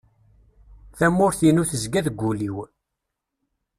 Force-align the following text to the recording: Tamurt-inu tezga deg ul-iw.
Tamurt-inu 0.97 1.63
tezga 1.69 2.01
deg 2.05 2.19
ul-iw. 2.29 2.57